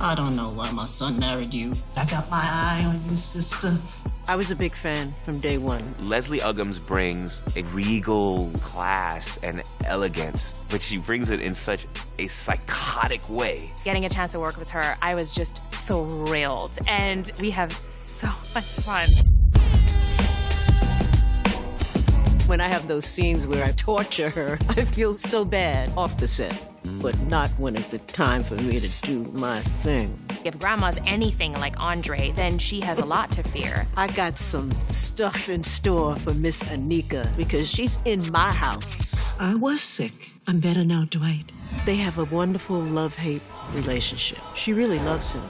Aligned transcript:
I 0.00 0.14
don't 0.14 0.36
know 0.36 0.50
why 0.50 0.70
my 0.72 0.84
son 0.84 1.18
married 1.18 1.54
you. 1.54 1.72
I 1.96 2.04
got 2.04 2.30
my 2.30 2.42
eye 2.42 2.84
on 2.84 3.00
you, 3.10 3.16
sister. 3.16 3.76
I 4.28 4.36
was 4.36 4.50
a 4.50 4.56
big 4.56 4.72
fan 4.72 5.14
from 5.24 5.40
day 5.40 5.56
one. 5.56 5.94
Leslie 6.00 6.40
Uggams 6.40 6.84
brings 6.86 7.42
a 7.56 7.62
regal 7.74 8.50
class 8.60 9.38
and 9.42 9.62
elegance, 9.84 10.54
but 10.70 10.82
she 10.82 10.98
brings 10.98 11.30
it 11.30 11.40
in 11.40 11.54
such 11.54 11.86
a 12.18 12.26
psychotic 12.26 13.26
way. 13.30 13.70
Getting 13.84 14.04
a 14.04 14.08
chance 14.10 14.32
to 14.32 14.40
work 14.40 14.58
with 14.58 14.68
her, 14.70 14.96
I 15.00 15.14
was 15.14 15.32
just 15.32 15.56
thrilled. 15.72 16.76
And 16.86 17.30
we 17.40 17.50
have 17.50 17.72
so 17.72 18.28
much 18.54 18.74
fun. 18.80 19.08
When 22.46 22.60
I 22.60 22.68
have 22.68 22.86
those 22.86 23.06
scenes 23.06 23.46
where 23.46 23.64
I 23.64 23.72
torture 23.72 24.30
her, 24.30 24.58
I 24.68 24.84
feel 24.84 25.14
so 25.14 25.44
bad 25.44 25.92
off 25.96 26.18
the 26.18 26.28
set, 26.28 26.75
but 27.00 27.18
not 27.22 27.50
when 27.58 27.76
it's 27.76 27.92
a 27.92 27.98
time 27.98 28.42
for 28.42 28.54
me 28.56 28.80
to 28.80 28.88
do 29.02 29.24
my 29.32 29.60
thing. 29.82 30.18
If 30.44 30.58
grandma's 30.58 30.98
anything 31.04 31.52
like 31.54 31.78
Andre, 31.80 32.32
then 32.36 32.58
she 32.58 32.80
has 32.80 32.98
a 32.98 33.04
lot 33.04 33.32
to 33.32 33.42
fear. 33.42 33.86
I 33.96 34.06
got 34.08 34.38
some 34.38 34.72
stuff 34.88 35.48
in 35.48 35.64
store 35.64 36.16
for 36.16 36.34
Miss 36.34 36.62
Anika 36.64 37.34
because 37.36 37.68
she's 37.68 37.98
in 38.04 38.30
my 38.30 38.52
house. 38.52 39.14
I 39.38 39.54
was 39.54 39.82
sick. 39.82 40.30
I'm 40.46 40.60
better 40.60 40.84
now, 40.84 41.06
Dwight. 41.10 41.50
They 41.84 41.96
have 41.96 42.18
a 42.18 42.24
wonderful 42.24 42.80
love 42.80 43.16
hate 43.16 43.42
relationship. 43.74 44.38
She 44.54 44.72
really 44.72 44.98
loves 45.00 45.32
him, 45.32 45.42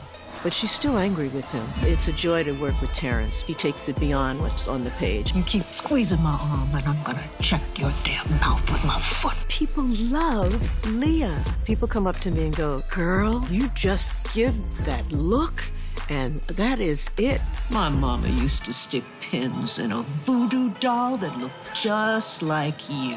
but 0.43 0.53
she's 0.53 0.71
still 0.71 0.99
angry 0.99 1.29
with 1.29 1.45
him. 1.51 1.67
It's 1.83 2.09
a 2.09 2.13
joy 2.13 2.45
to 2.45 2.53
work 2.53 2.81
with 2.81 2.93
Terrence. 2.93 3.43
He 3.43 3.55
takes 3.55 3.89
it 3.89 3.99
beyond 3.99 4.41
what's 4.41 4.69
on 4.69 4.85
the 4.85 4.91
page. 4.93 5.35
You 5.35 5.43
keep 5.43 5.73
squeezing 5.73 6.21
my 6.23 6.35
arm, 6.35 6.71
and 6.75 6.85
I'm 6.87 7.03
gonna 7.03 7.29
check 7.41 7.63
your 7.77 7.93
damn 8.05 8.31
mouth 8.41 8.71
with 8.71 8.85
my 8.85 9.01
foot. 9.01 9.37
People 9.49 9.85
love 9.85 10.87
Leah. 10.87 11.45
People 11.65 11.89
come 11.89 12.07
up 12.07 12.19
to 12.21 12.31
me 12.31 12.45
and 12.45 12.57
go, 12.57 12.83
Girl, 12.91 13.45
you 13.51 13.69
just 13.69 14.15
give 14.35 14.55
that 14.85 15.11
look, 15.13 15.65
and 16.09 16.41
that 16.43 16.81
is 16.81 17.11
it. 17.17 17.41
My 17.71 17.89
mama 17.89 18.29
used 18.29 18.65
to 18.67 18.73
stick 18.73 19.05
pins 19.21 19.79
in 19.79 19.93
a 19.93 20.03
voodoo 20.25 20.71
doll 20.81 21.17
that 21.19 21.37
looked 21.39 21.75
just 21.75 22.43
like 22.43 22.89
you. 22.89 23.17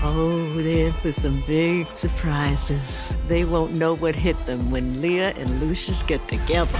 Oh, 0.00 0.62
they're 0.62 0.92
for 0.92 1.10
some 1.10 1.42
big 1.44 1.88
surprises. 1.92 3.12
They 3.26 3.44
won't 3.44 3.72
know 3.72 3.94
what 3.96 4.14
hit 4.14 4.38
them 4.46 4.70
when 4.70 5.02
Leah 5.02 5.30
and 5.30 5.60
Lucious 5.60 6.04
get 6.04 6.26
together. 6.28 6.78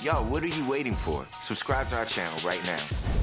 Yo, 0.00 0.22
what 0.22 0.44
are 0.44 0.46
you 0.46 0.68
waiting 0.68 0.94
for? 0.94 1.26
Subscribe 1.40 1.88
to 1.88 1.96
our 1.96 2.04
channel 2.04 2.38
right 2.46 2.64
now. 2.64 3.15